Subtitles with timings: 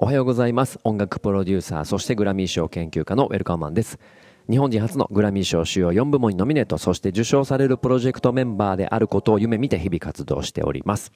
[0.00, 0.78] おはようございます。
[0.84, 3.98] 音楽プロデューサーそしてグラミー賞研究家のウェルカーマンです。
[4.48, 11.10] 日本人初のグラミー賞主要4部門にノミネートそして受賞されるプロジェクトメンバーであることを夢見て日々活動しております。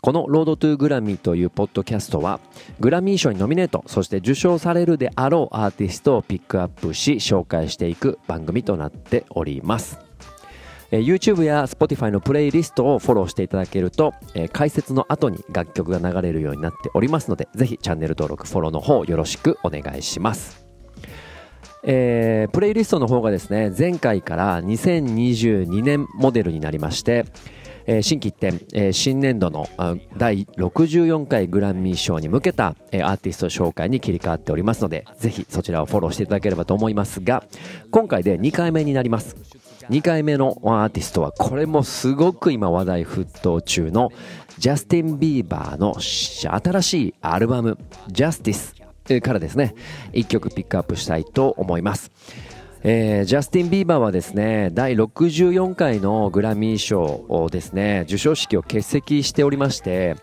[0.00, 2.40] このロードトゥグラミーというポッドキャストは
[2.80, 10.07] グラミー賞にノミネートそして受賞されるであろうアーティストをピックアップし紹介していく番組となっております。
[10.90, 20.66] えー YouTube や Spotify のプレイリストをフォローしていただけると、えー解説の後に楽曲が流れるようになっておりますのでぜひチャンネル登録フォローの方よろしくお願いします。
[21.84, 27.24] えープレイリストの方がですね前回から2022年モデルになりまして、
[27.86, 29.68] えー新規一点、えー新年度の
[30.16, 37.44] 第64回グラミー賞に向けた、えーアーティスト紹介に切り替わっておりますのでぜひそちらをフォローしていただければと思いますが
[37.90, 39.36] 今回で2回目になります。
[39.90, 44.10] 2回目のアーティストはこれもすごく今話題沸騰中の
[44.58, 47.78] ジャスティン・ビーバーの新しいアルバム
[48.12, 48.74] 「Justice」
[49.22, 49.74] からですね。
[50.12, 52.10] 1曲ピックアップしたいと思います。
[52.82, 60.16] えージャスティン・ビーバーはですね第64回のグラミー賞をですね授賞式を欠席しておりまして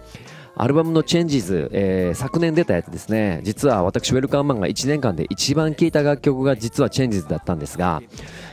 [0.57, 3.41] アルバムの「チェンジズ、えー昨年出たやつですね。
[3.43, 8.01] 実は私ウェルカーマンが1年間で一番聴いた楽曲が実は「チェンジズだったんですが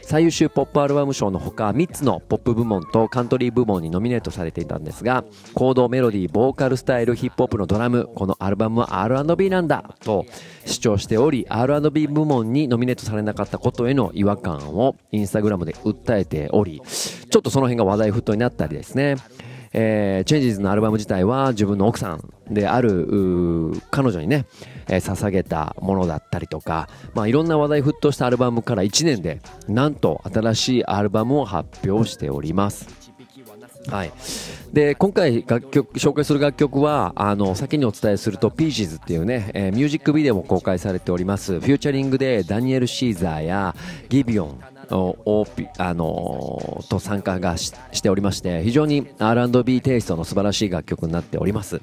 [0.03, 10.27] 最優秀ポップアルバム賞のほか3つのポップ部門とカントリー部門にノミネートされていたんですが行動メロディーボーカルスタイルヒップホップのドラムこのアルバムは R&B なんだと
[10.67, 19.17] 主張しており R&B 部門にノミネートされなかったことへの違和感をインスタグラムで訴えておりちょっとその辺が話題沸騰になったりですね。
[19.73, 24.47] えー、チェンジーズのアルバム自体は自分の奥さんである彼女にね、
[24.89, 33.03] えー捧げたものだったりとか、まあ、いろんな話題沸騰したアルバムから1年でなんと新しいアルバムを発表しております。
[33.89, 34.12] はい、
[34.73, 43.75] で今回楽曲紹介する楽曲はあの先にお伝えすると「Peaches」っていうね、えーミュージックビデオも公開されておりますフューチャリングでダニエル・シーザーや
[44.09, 51.80] ギビオンををピあのと参加がししておりまして非常に R&B テイストの素晴らしい楽曲になっております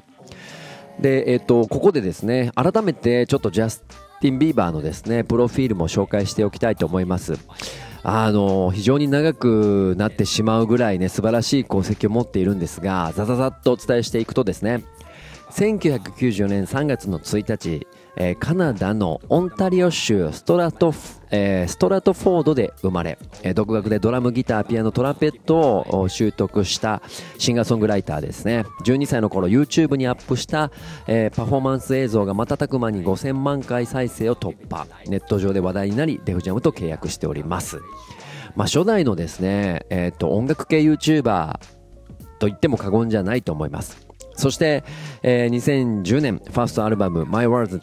[0.99, 3.83] で、えっとここでですね改めてちょっとジャス
[4.21, 7.37] ティン・ビーバーのですねプロフィールも紹介しておきたいと思います
[8.03, 14.83] あの非常に長くなってしまうぐらいね素晴らしい功績を持っているんですがざざざっとお伝えしていくとですね
[15.51, 20.99] 1994年3月の1日、えーカナダのオンタリオ州ストラトフ、
[21.31, 27.01] えーストラトフォードで生まれ、えー独学でドラムギターピアノトラペットを習得した
[27.37, 28.65] シンガーソングライターですね。
[28.83, 30.71] 12歳の頃 YouTube にアップした、
[31.07, 34.87] えーパフォーマンス映像が瞬く間に5000万回再生を突破。
[35.07, 37.79] ネット上で話題になりデフジャムと契約しております。
[38.55, 41.59] まあ、初代のですね、えー、と音楽系 YouTuber
[42.39, 44.05] と言っても過言じゃないと思います。
[44.33, 44.83] そして、
[45.21, 47.79] えー2010年ファーストアルバム「My World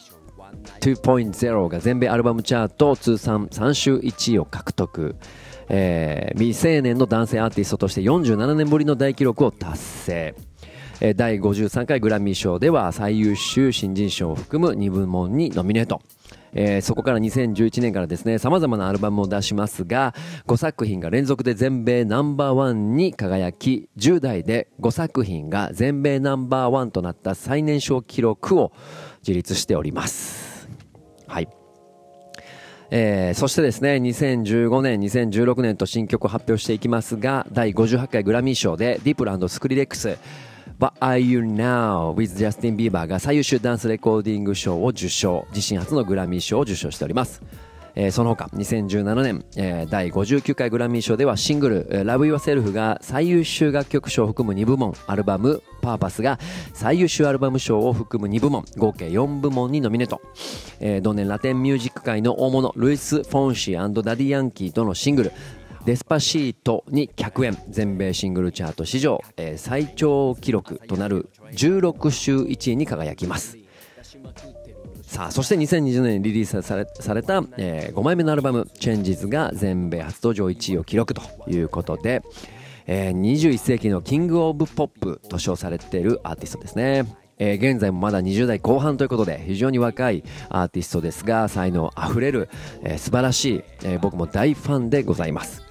[0.81, 5.15] 2.0」が全米アルバムチャート通算3週1位を獲得、
[5.69, 10.35] えー未成年の男性アーティストとして47年ぶりの大記録を達成。
[10.99, 16.01] えー第53回グラミー賞では最優秀新人賞を含む2部門にノミネート。
[16.53, 20.13] えーそこから2011年からですね様々なアルバムを出しますが
[20.47, 28.71] 5作品が連続で全米ナンバーワンに輝き10代で5作品が全米ナンバーワンとなった最年少記録を
[29.23, 30.69] 樹立しております。
[31.27, 31.49] はい。
[32.89, 40.17] えーそしてですね2015年2016年と新曲を発表していきますが第58回グラミー賞でディープランドスクリレックス
[40.79, 42.13] But Are You Now?
[42.13, 45.47] With Justin Bieber が最優秀ダンスレコーディング賞を受賞。
[45.55, 47.41] 自身初のグラミー賞を受賞しております。
[47.95, 56.37] えーその他2017年、えー第59回グラミー賞ではシングル「Love Yourself」が最優秀楽曲賞を含む2部門アルバム「パーパスが
[56.75, 60.21] 最優秀アルバム賞を含む2部門合計4部門にノミネート、
[60.79, 65.31] えー同年ラテンミュージック界の大物ルイス・フォンシーダディ・ヤンキーとのシングル
[65.87, 73.57] 「デスパシート」に100円全米シングルチャート史上、えー最長記録となる16週1位に輝きます
[75.01, 82.21] さあそして2020年にリリースされされた、え5枚目のアルバム「Changes」が全米初登場1位を記録ということで、
[82.85, 87.05] えー21世紀のキング・オブ・ポップと称されているアーティストですね。
[87.39, 92.49] えー現在もまだ20代後半ということで非常に若いアーティストですが才能あふれる、
[92.83, 95.66] えー素晴らしい、えー僕も大ファンでございます。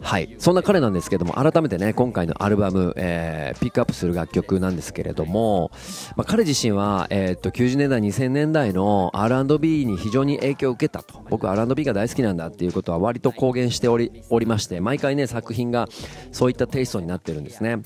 [0.00, 5.70] はい、そんな彼なんですけども改めてね今回のアルバム、えーピックアップする楽曲なんですけれども、
[6.16, 11.24] まあ、彼自身は、えーっと90年代2000年代の R&B に非常に影響を受けたと。
[11.28, 15.88] 僕 R&B が大好きなんだっていうことは割と公言しておりおりまして毎回ね作品が
[16.32, 17.78] そういったテイストになってるんですね。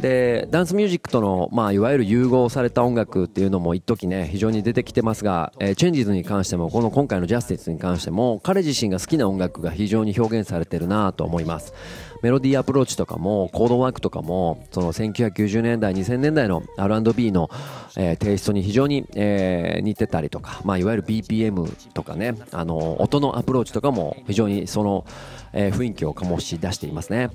[0.00, 11.74] でダンスミュージックとの、まあ、いわゆる融合された音楽っていうのも一時ね非常に出てきてますが、えー、 Changes に関してもこの今回の Justice に関しても彼自身が好きな音楽が非常に表現されてるなと思います。
[12.22, 17.48] メロディーアプローチとかもコードワークとかもその1990年代2000年代の R&B の、
[17.96, 25.06] えー、テイストに非常に、えー、似てたりとか、まあ、いわゆる BPM とかねあの音のアプローチとかも非常にその、
[25.52, 27.30] えー、雰囲気を醸し出していますね。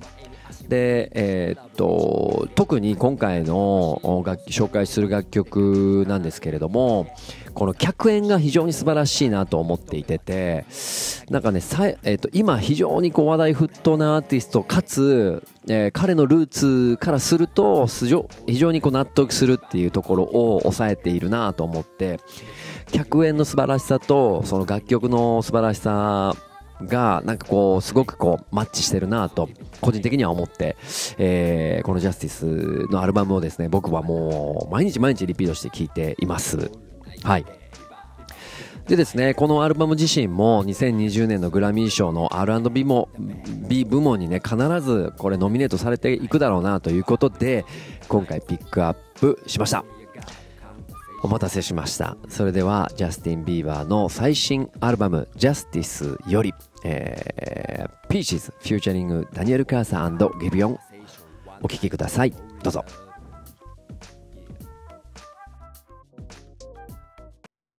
[0.67, 7.07] で、えー、っと特に今回の楽紹介する楽曲なんですけれども
[7.53, 10.65] この客演が非常に素晴らしいなと思っていてて
[11.29, 22.19] なんかねさ、えー、と今非常にこう話題沸騰なアーティストかつ、えー、彼のルーツからすると非常にこう納得するっていうところを抑えているなと思って
[22.91, 26.35] 客演の素晴らしさとその楽曲の素晴らしさ
[26.81, 29.49] がなんかこうすごくこうマッチしてるなと
[29.81, 30.75] 個人的には思って、
[31.17, 36.71] えー、このジャスティスのアルバムをですね僕はもう毎日毎日リピートして聴いています。
[37.23, 37.45] はい。
[38.87, 43.09] でですねこのアルバム自身も2020年のグラミー賞の R&B も
[43.67, 47.65] B 部門にね必ずこれノミネートされていくだろうなということで
[48.07, 49.85] 今回ピックアップしました。
[51.21, 52.17] お待たせしました。
[52.29, 56.53] それではジャスティン・ビーバーの最新アルバム「ジャスティスより、
[56.83, 60.79] えー、ピーチズフューチャリングダニエル・カーサーギビオン
[61.61, 62.31] お聴きください。
[62.63, 63.04] どうぞ。